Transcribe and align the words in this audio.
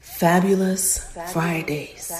Fabulous 0.00 0.98
Fridays 1.32 2.12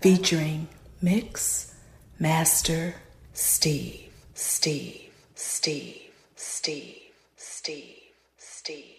featuring 0.00 0.68
Mix 1.00 1.74
Master 2.18 2.94
Steve, 3.32 4.10
Steve, 4.34 5.10
Steve, 5.34 6.10
Steve, 6.36 7.12
Steve, 7.36 8.12
Steve. 8.38 8.95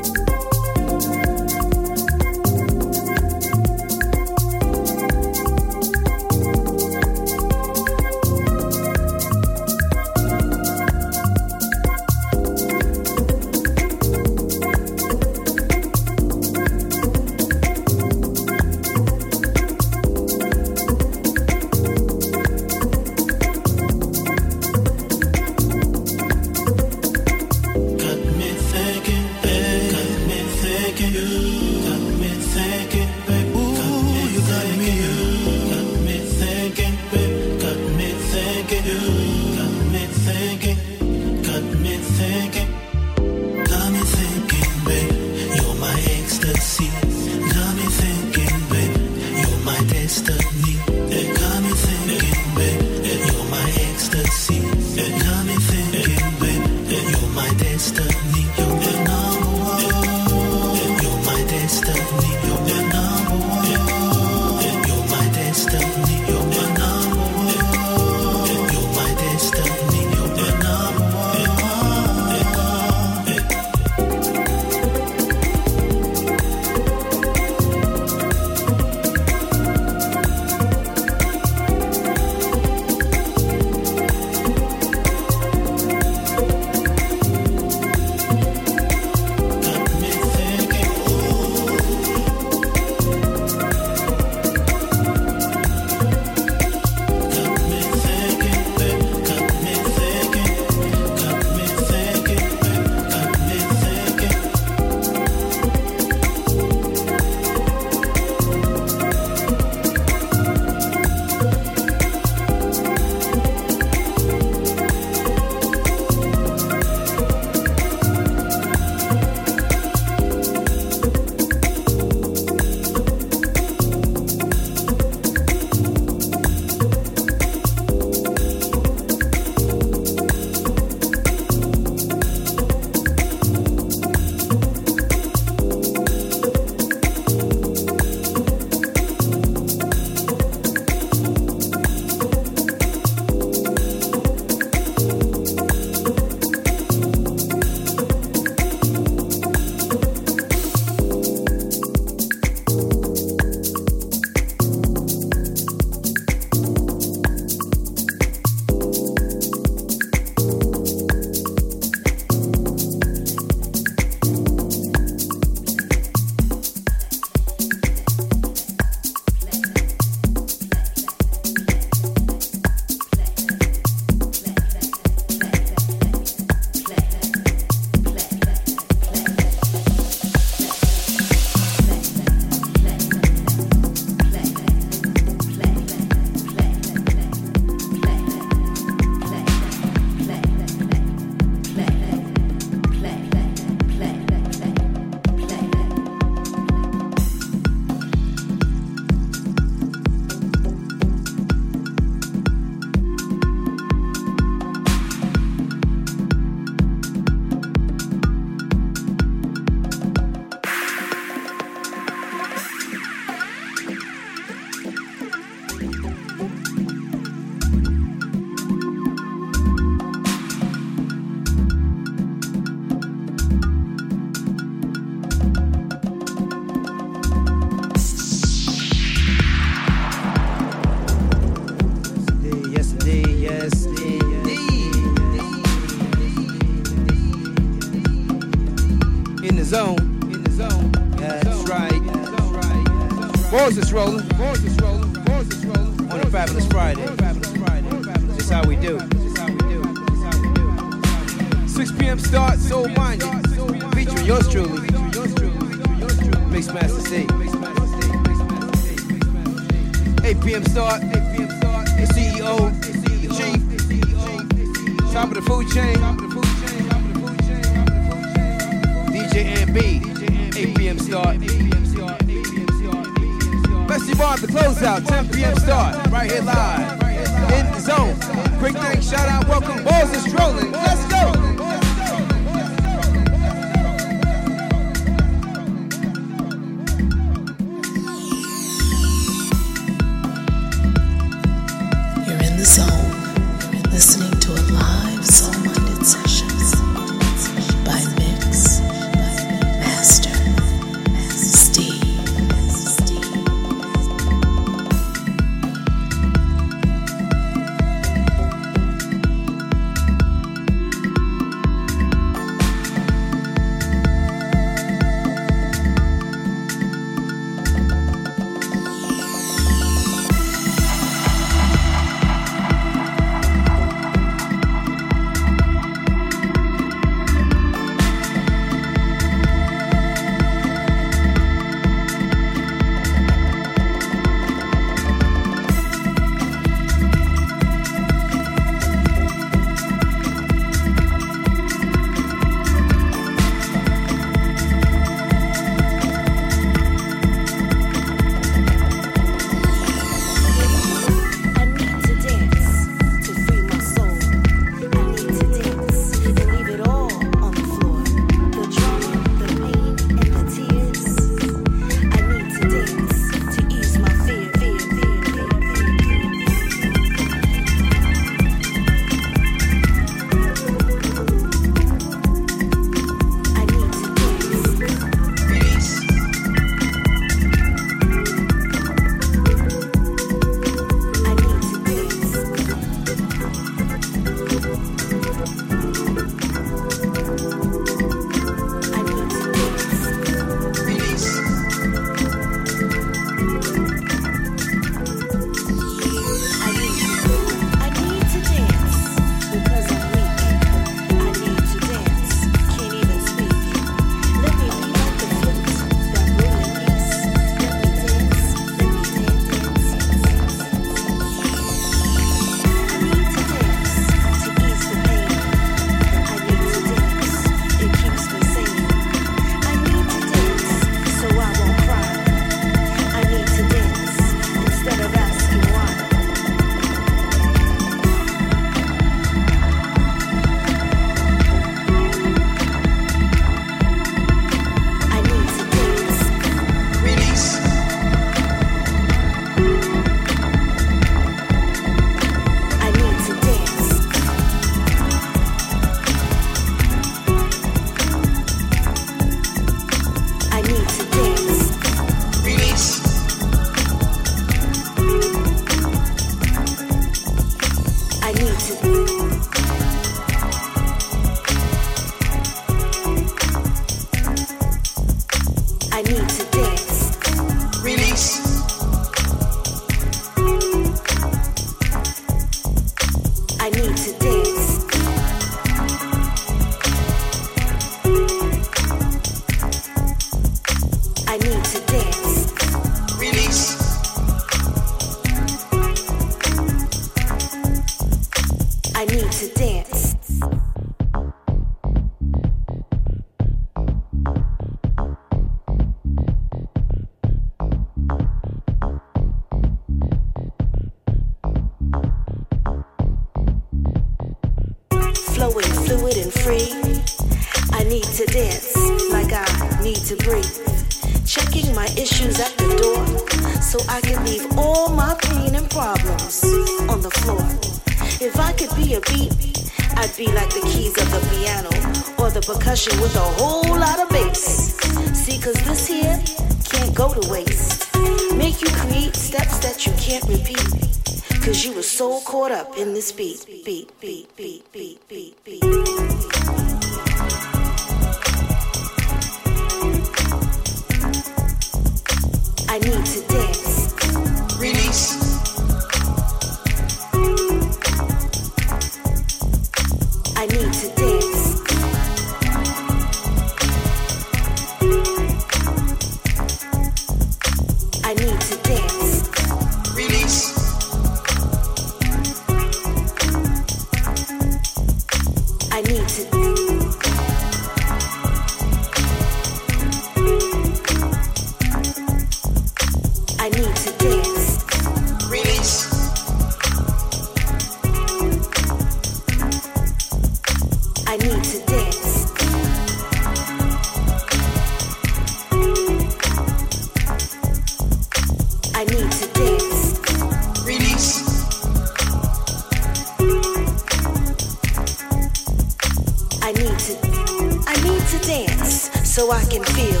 So 599.20 599.32
I 599.32 599.44
can 599.46 599.62
feel 599.76 600.00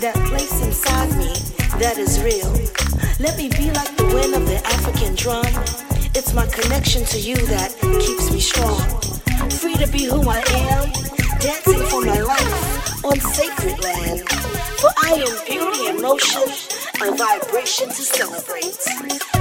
that 0.00 0.14
place 0.30 0.62
inside 0.64 1.10
me 1.18 1.34
that 1.82 1.98
is 1.98 2.22
real. 2.22 2.48
Let 3.20 3.36
me 3.36 3.50
be 3.50 3.68
like 3.72 3.92
the 3.96 4.06
wind 4.14 4.32
of 4.32 4.46
the 4.46 4.56
African 4.64 5.14
drum. 5.16 5.44
It's 6.14 6.32
my 6.32 6.46
connection 6.46 7.04
to 7.12 7.18
you 7.20 7.36
that 7.52 7.76
keeps 8.00 8.32
me 8.32 8.40
strong. 8.40 8.80
Free 9.50 9.74
to 9.74 9.86
be 9.92 10.04
who 10.04 10.22
I 10.30 10.38
am, 10.64 10.88
dancing 11.40 11.82
for 11.90 12.00
my 12.00 12.20
life 12.20 13.04
on 13.04 13.20
sacred 13.20 13.82
land. 13.84 14.22
For 14.80 14.90
I 15.04 15.20
am 15.20 15.34
beauty 15.44 15.88
in 15.88 16.00
motion, 16.00 16.48
a 17.02 17.10
vibration 17.12 17.88
to 17.88 18.02
celebrate. 18.16 18.80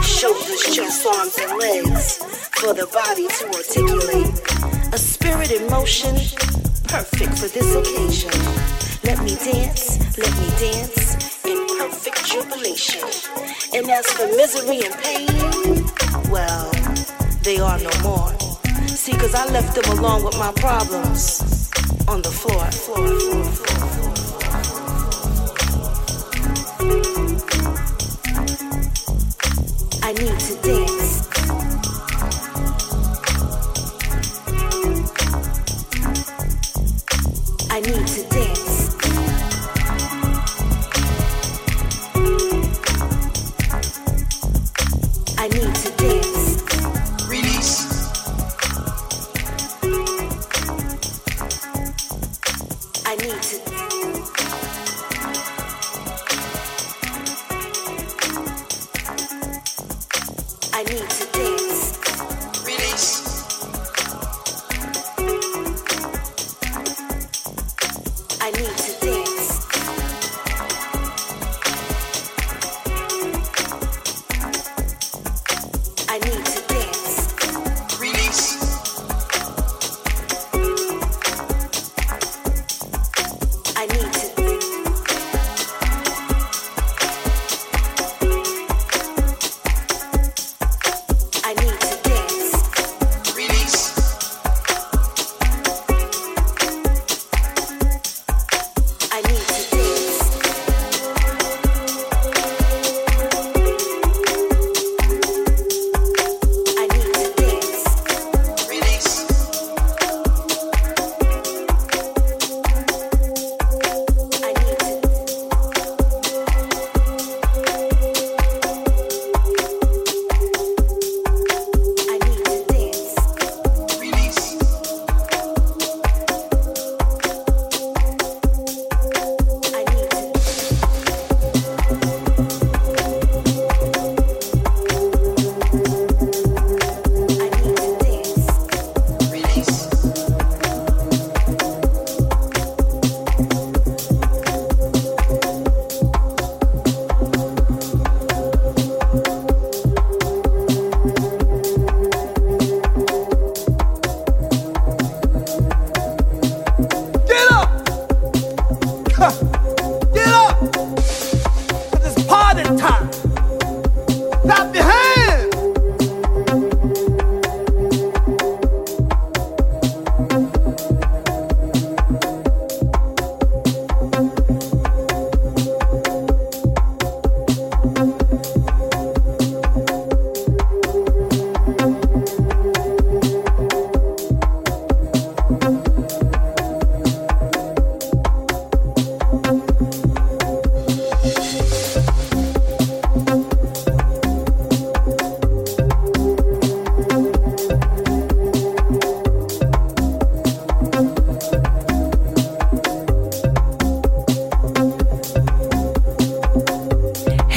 Shoulders, 0.03 0.75
chest, 0.75 1.05
arms, 1.05 1.37
and 1.39 1.53
legs 1.59 2.17
for 2.59 2.73
the 2.73 2.87
body 2.91 3.27
to 3.29 3.45
articulate. 3.55 4.35
A 4.91 4.97
spirit 4.97 5.51
in 5.51 5.69
motion, 5.69 6.17
perfect 6.87 7.37
for 7.37 7.47
this 7.47 7.75
occasion. 7.75 8.31
Let 9.03 9.19
me 9.23 9.35
dance, 9.35 10.17
let 10.17 10.31
me 10.39 10.49
dance 10.57 11.45
in 11.45 11.67
perfect 11.77 12.25
jubilation. 12.25 13.03
And 13.73 13.89
as 13.89 14.07
for 14.13 14.27
misery 14.27 14.81
and 14.85 14.95
pain, 15.03 15.85
well, 16.31 16.71
they 17.43 17.59
are 17.59 17.79
no 17.79 17.91
more. 18.03 18.31
See, 18.87 19.13
cause 19.13 19.35
I 19.35 19.45
left 19.51 19.75
them 19.75 19.97
along 19.99 20.23
with 20.23 20.37
my 20.39 20.51
problems 20.53 21.41
on 22.07 22.21
the 22.21 22.29
floor, 22.29 22.65
floor, 22.71 23.07
floor, 23.07 23.43
floor, 23.43 23.87
floor. 23.87 24.47
I 30.03 30.13
need 30.13 30.39
to 30.39 30.55
dance. 30.61 31.06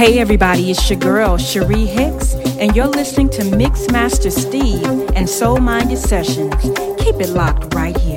Hey 0.01 0.19
everybody, 0.19 0.71
it's 0.71 0.89
your 0.89 0.99
girl 0.99 1.37
Cherie 1.37 1.85
Hicks, 1.85 2.33
and 2.59 2.75
you're 2.75 2.87
listening 2.87 3.29
to 3.33 3.43
Mixmaster 3.43 4.33
Steve 4.33 4.83
and 5.15 5.29
Soul 5.29 5.59
Minded 5.59 5.99
Sessions. 5.99 6.55
Keep 6.97 7.17
it 7.17 7.29
locked 7.29 7.75
right 7.75 7.95
here. 7.99 8.10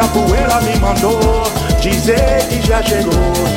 Capoeira 0.00 0.62
me 0.62 0.78
mandou 0.78 1.42
dizer 1.78 2.48
que 2.48 2.66
já 2.66 2.82
chegou, 2.82 3.12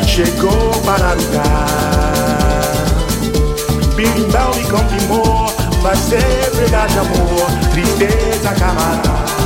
chegou 0.06 0.72
para 0.84 1.14
lutar. 1.14 2.86
Birimbau 3.96 4.54
me 4.54 4.66
confirmou, 4.66 5.46
vai 5.82 5.96
ser 5.96 6.52
verdade 6.54 7.00
amor, 7.00 7.50
tristeza 7.72 8.54
camarada. 8.60 9.43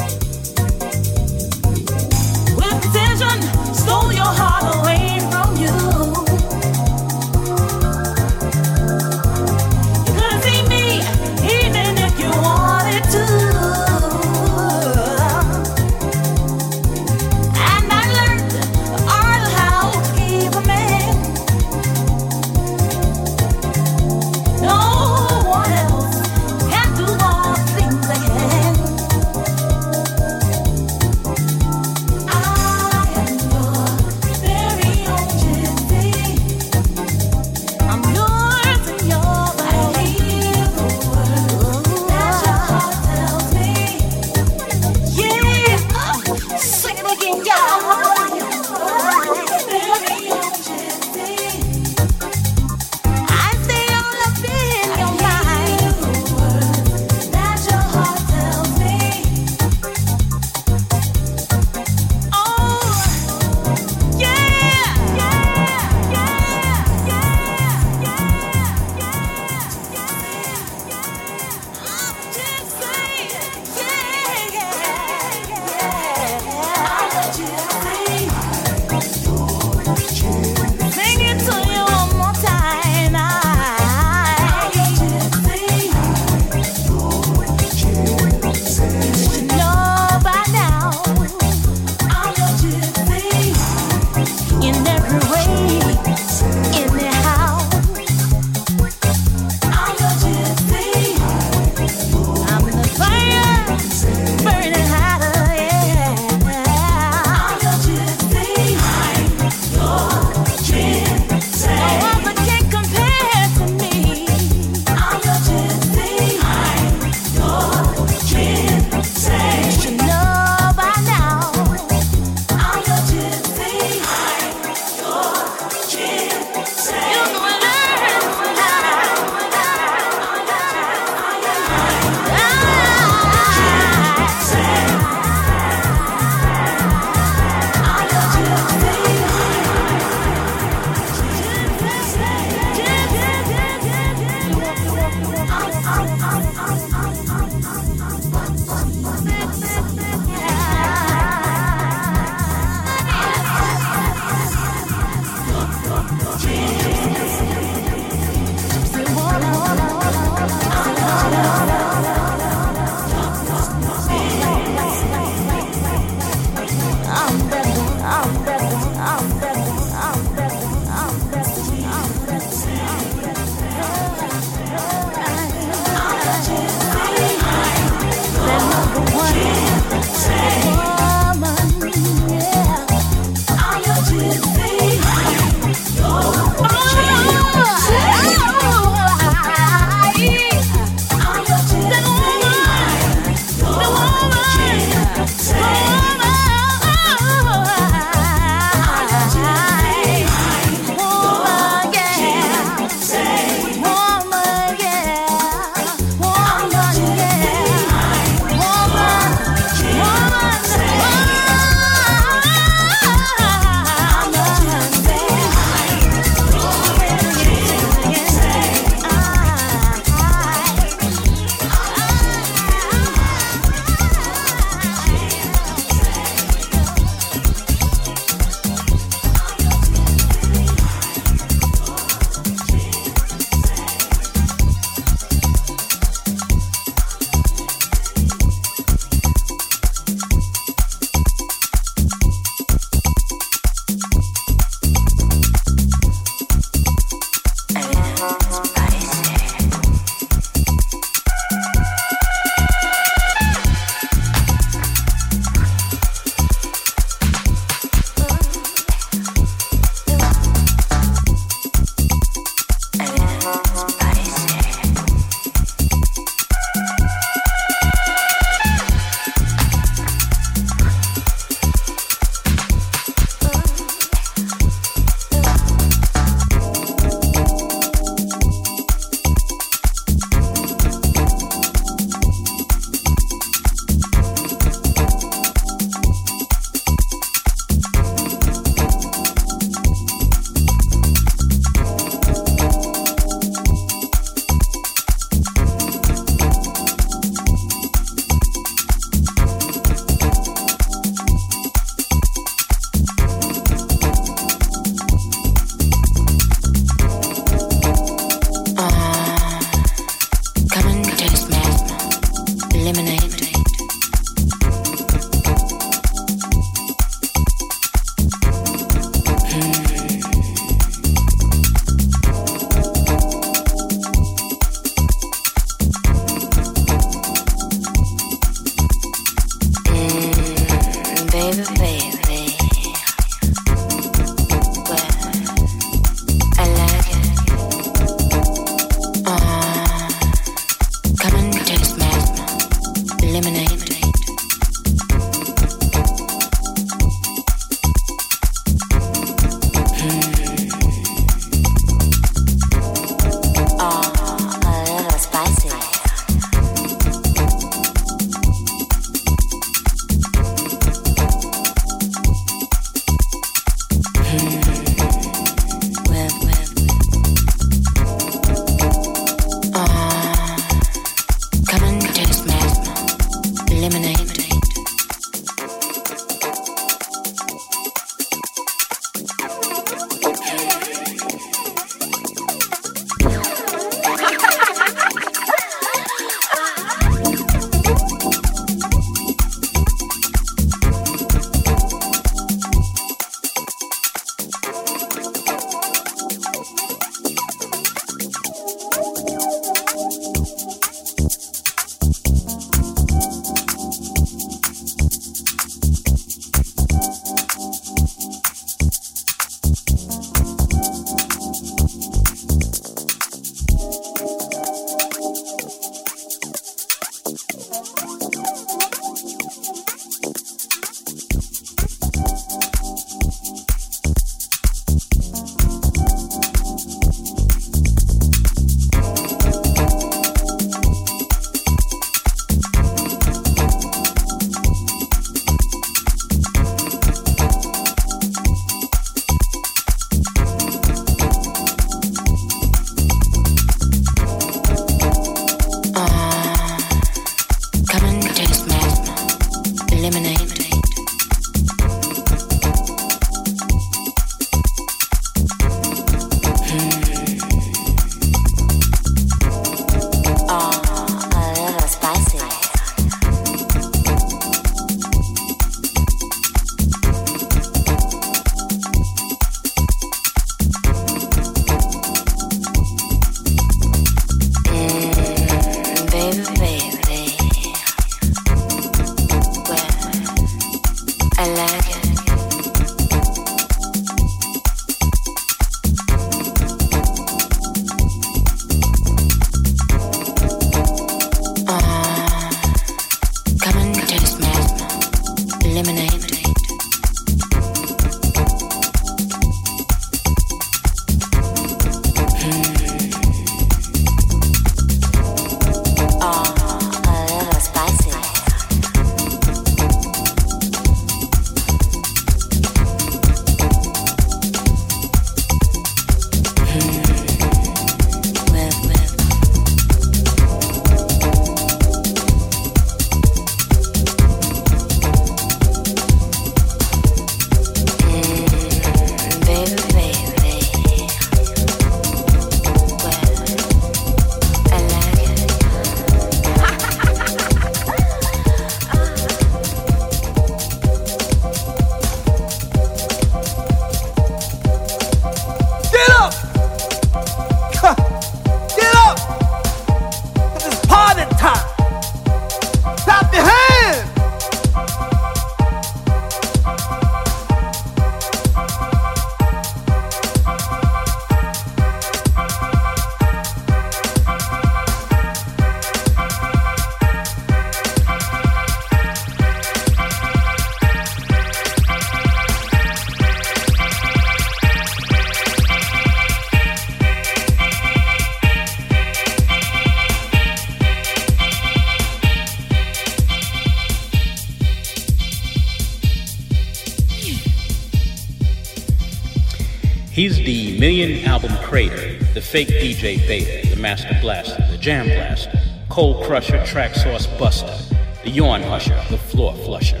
Fake 592.54 592.68
DJ 592.68 593.26
Beta, 593.26 593.68
the 593.68 593.80
Master 593.80 594.16
Blaster, 594.20 594.64
the 594.70 594.78
Jam 594.78 595.06
Blaster, 595.06 595.60
Cold 595.88 596.24
Crusher, 596.24 596.64
Track 596.64 596.94
Source 596.94 597.26
Buster, 597.26 597.76
the 598.22 598.30
Yawn 598.30 598.62
Husher, 598.62 598.94
the 599.10 599.18
Floor 599.18 599.54
Flusher, 599.54 600.00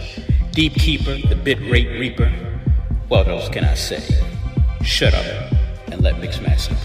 Deep 0.52 0.74
Keeper, 0.74 1.18
the 1.26 1.34
Bit 1.34 1.58
Rate 1.68 1.98
Reaper. 1.98 2.30
What 3.08 3.26
else 3.26 3.48
can 3.48 3.64
I 3.64 3.74
say? 3.74 4.02
Shut 4.82 5.14
up 5.14 5.52
and 5.88 6.00
let 6.00 6.14
Mixmaster 6.14 6.76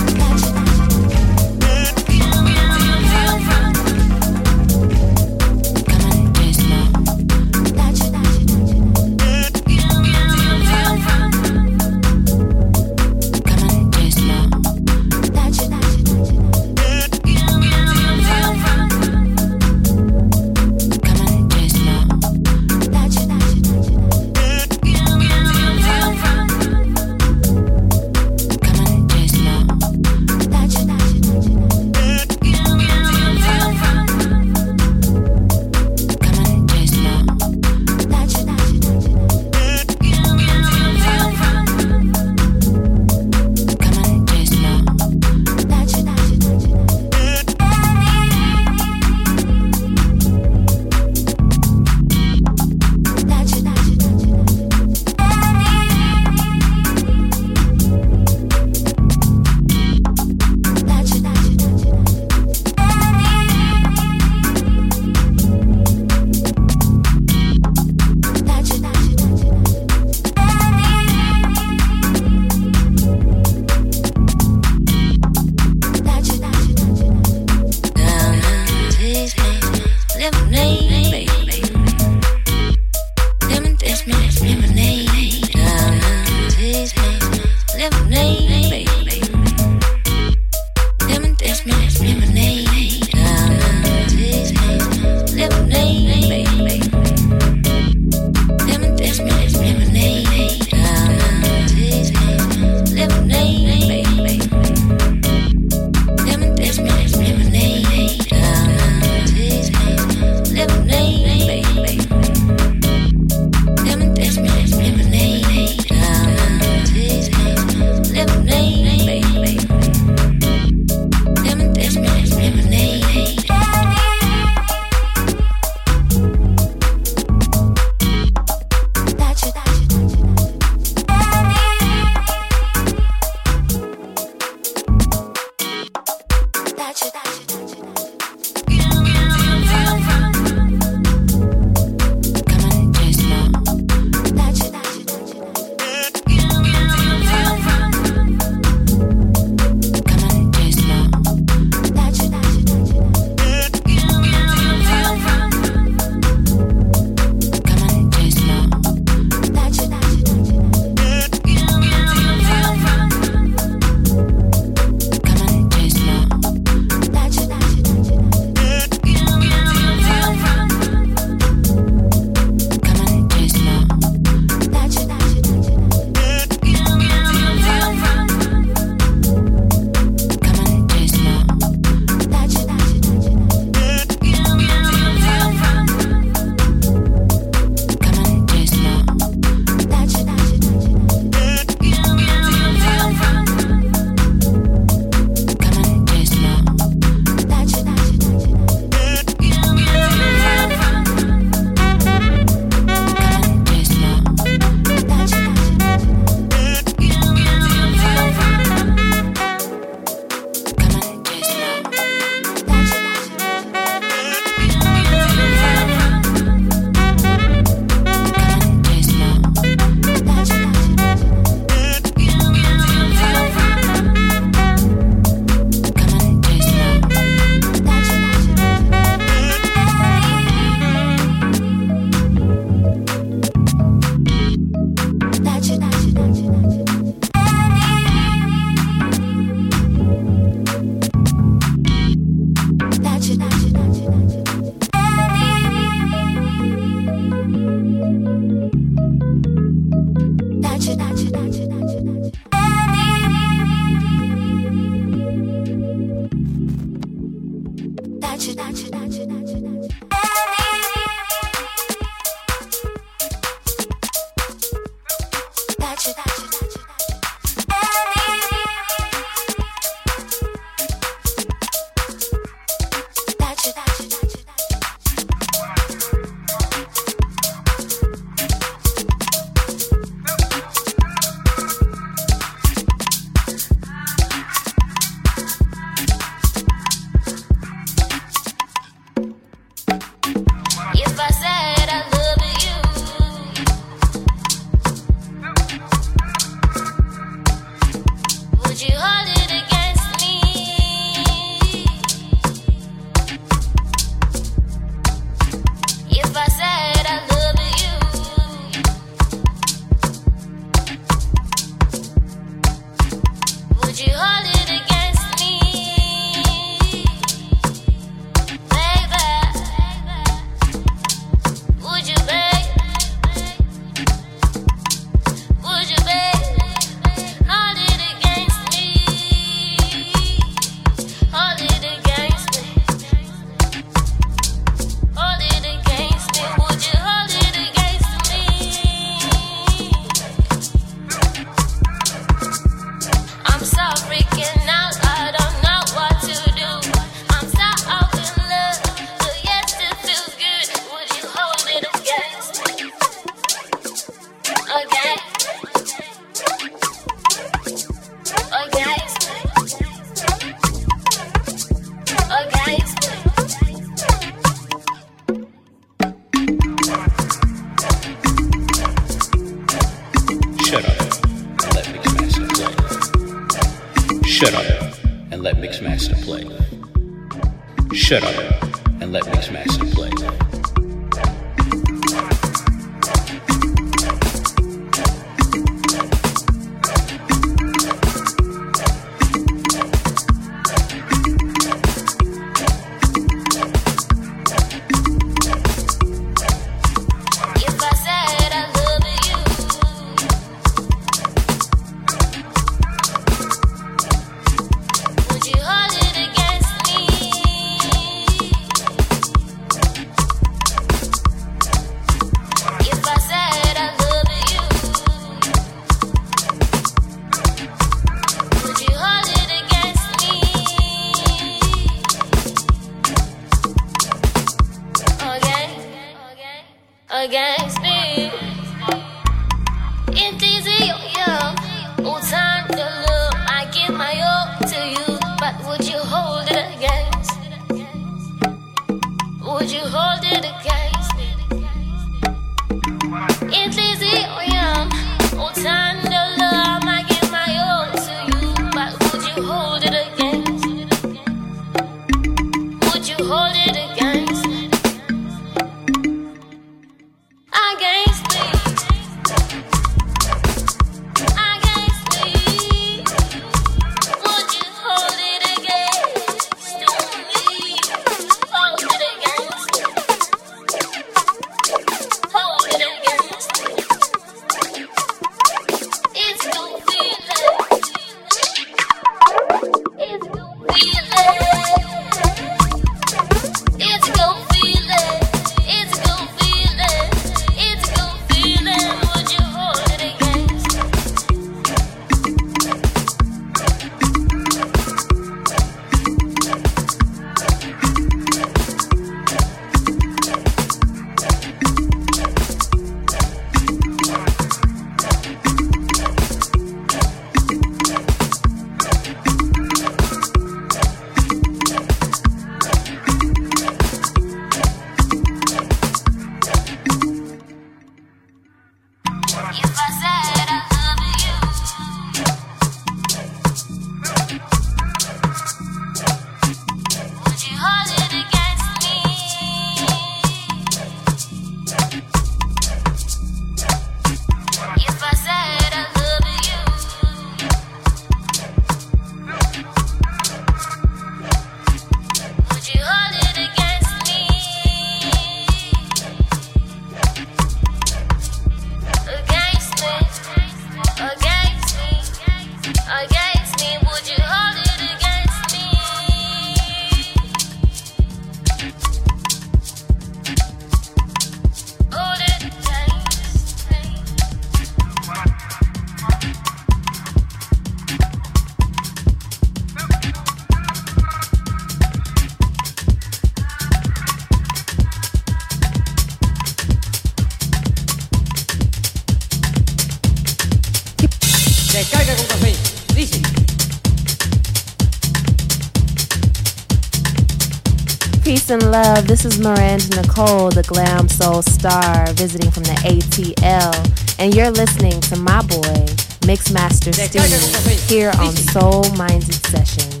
love. 588.70 589.08
This 589.08 589.24
is 589.24 589.40
Miranda 589.40 590.00
Nicole, 590.00 590.48
the 590.50 590.62
glam 590.62 591.08
soul 591.08 591.42
star, 591.42 592.06
visiting 592.12 592.50
from 592.52 592.62
the 592.62 592.74
ATL, 592.84 593.74
and 594.20 594.32
you're 594.32 594.50
listening 594.50 595.00
to 595.02 595.16
my 595.16 595.42
boy, 595.42 595.86
Mixmaster 596.22 596.94
Steve, 596.94 597.88
here 597.88 598.12
on 598.20 598.32
Soul 598.32 598.84
Minded 598.96 599.34
Sessions. 599.34 600.00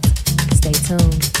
Stay 0.56 0.72
tuned. 0.72 1.39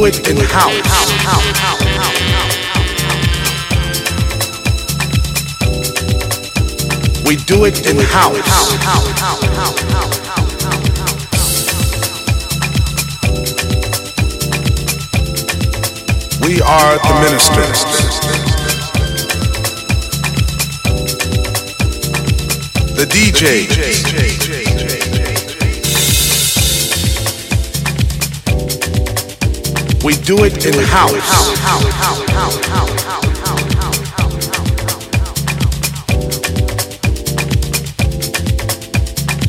Do 0.00 0.06
it 0.06 0.30
in 0.30 0.36
house. 0.38 0.72
We 7.26 7.36
do 7.36 7.66
it 7.66 7.86
in 7.86 7.98
house. 7.98 8.78
We 16.40 16.62
are 16.62 16.96
the 16.96 17.14
ministers. 17.20 17.84
The 22.96 23.04
DJ. 23.04 24.59
We 30.10 30.16
do 30.16 30.42
it 30.42 30.66
in 30.66 30.74
house. 30.74 31.14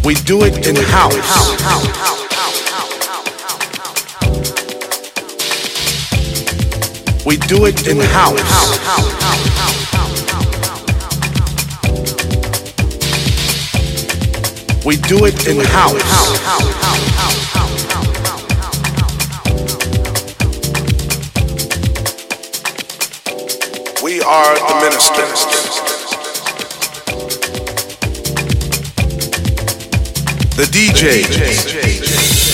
We 0.05 0.13
do 0.13 0.43
it 0.43 0.67
in 0.67 0.75
house. 0.75 1.15
We 7.25 7.37
do 7.37 7.65
it 7.65 7.87
in 7.87 7.99
house. 7.99 8.39
We 14.85 14.97
do 14.97 15.25
it 15.25 15.47
in 15.47 15.59
house. 15.61 17.60
Are 24.31 24.55
the 24.55 24.75
ministers. 24.85 25.45
The 30.55 30.63
DJ. 30.71 32.50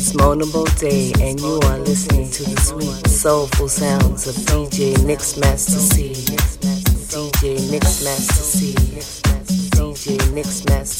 Is 0.00 0.14
Mona 0.14 0.46
Day, 0.78 1.12
and 1.20 1.38
you 1.38 1.60
are 1.64 1.78
listening 1.80 2.30
to 2.30 2.42
the 2.44 2.58
sweet, 2.58 3.06
soulful 3.06 3.68
sounds 3.68 4.26
of 4.26 4.34
DJ 4.48 4.94
Mixmaster 5.04 5.76
C. 5.76 6.14
DJ 7.12 7.58
Mixmaster 7.68 8.40
C. 8.40 8.72
DJ 9.76 10.16
Mixmaster 10.32 10.99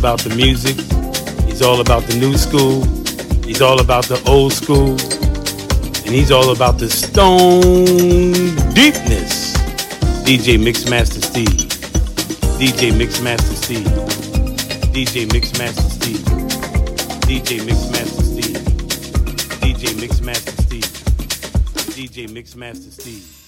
about 0.00 0.20
the 0.20 0.34
music. 0.34 0.76
He's 1.44 1.60
all 1.60 1.82
about 1.82 2.04
the 2.04 2.16
new 2.16 2.34
school. 2.38 2.84
He's 3.44 3.60
all 3.60 3.82
about 3.82 4.06
the 4.06 4.18
old 4.26 4.50
school. 4.50 4.92
And 6.06 6.14
he's 6.14 6.30
all 6.30 6.52
about 6.52 6.78
the 6.78 6.88
stone 6.88 7.52
deepness. 8.72 9.52
DJ 10.24 10.56
Mixmaster 10.56 11.22
Steve. 11.22 11.68
DJ 12.56 12.92
Mixmaster 12.92 13.54
Steve. 13.62 13.84
DJ 14.94 15.28
Mixmaster 15.28 15.90
Steve. 15.90 16.24
DJ 17.28 17.60
Mixmaster 17.60 18.22
Steve. 18.22 18.56
DJ 19.60 19.92
Mixmaster 20.00 20.56
Steve. 20.62 20.90
DJ 21.94 22.26
Mixmaster 22.26 22.90
Steve. 22.90 23.39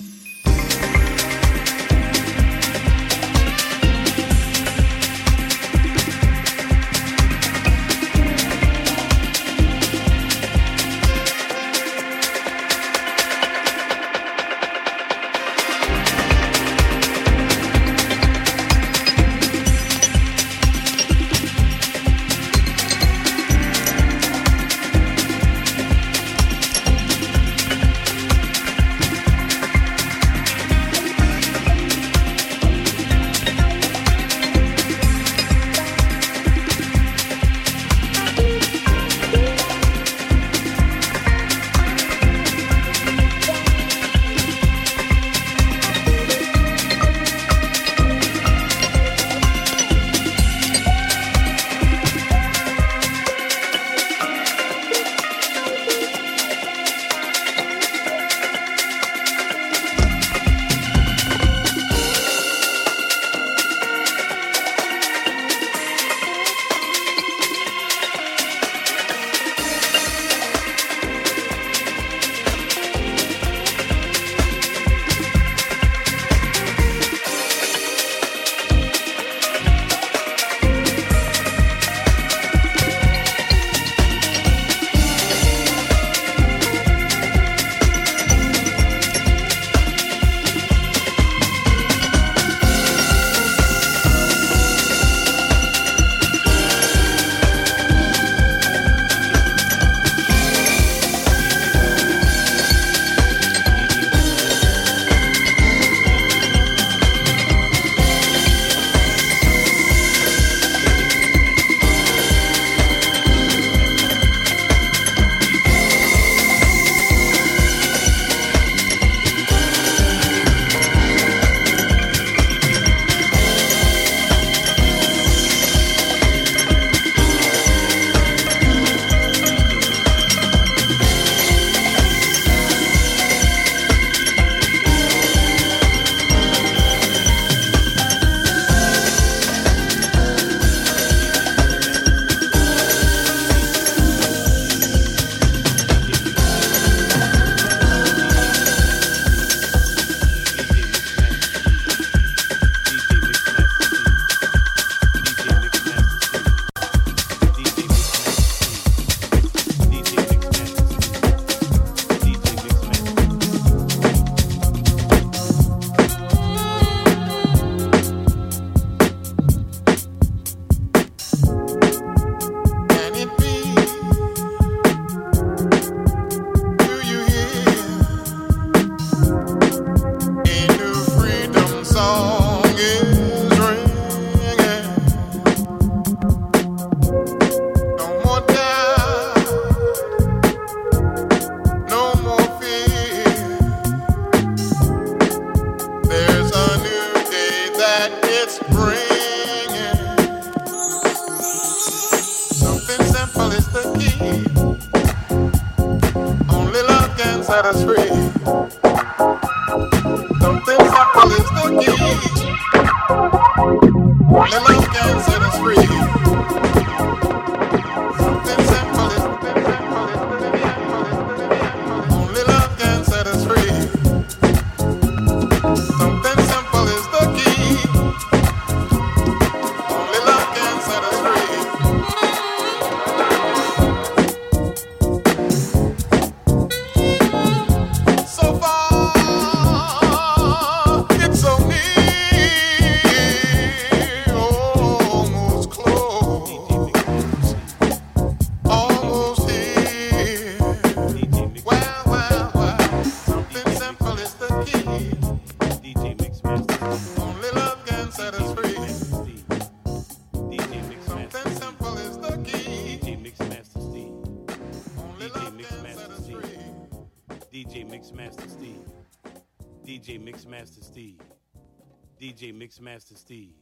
Mixmaster 272.53 273.17
Steve. 273.17 273.55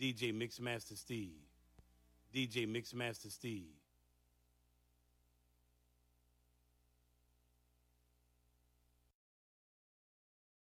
DJ 0.00 0.32
Mixmaster 0.32 0.96
Steve. 0.96 1.36
DJ 2.34 2.66
Mixmaster 2.66 3.30
Steve. 3.30 3.77